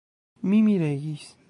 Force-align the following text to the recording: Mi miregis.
Mi 0.49 0.63
miregis. 0.69 1.31